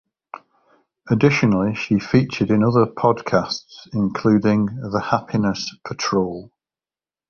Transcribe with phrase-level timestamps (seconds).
[1.11, 6.51] Additionally, she featured in other podcasts including "The Happiness Patrol".